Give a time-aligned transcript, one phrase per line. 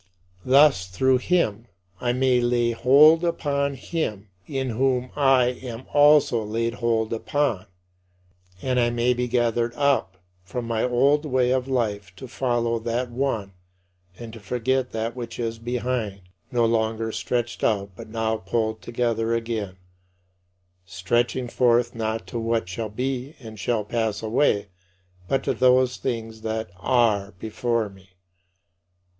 [0.43, 1.67] Thus through him
[1.99, 7.67] I may lay hold upon him in whom I am also laid hold upon;
[8.63, 13.11] and I may be gathered up from my old way of life to follow that
[13.11, 13.53] One
[14.17, 16.21] and to forget that which is behind,
[16.51, 19.75] no longer stretched out but now pulled together again
[20.83, 24.69] stretching forth not to what shall be and shall pass away
[25.27, 28.09] but to those things that are before me.